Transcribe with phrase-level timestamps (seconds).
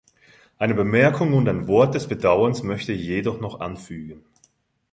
[0.57, 4.25] Eine Bemerkung und ein Wort des Bedauerns möchte ich jedoch noch anfügen.